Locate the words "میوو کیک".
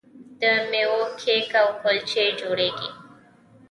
0.69-1.49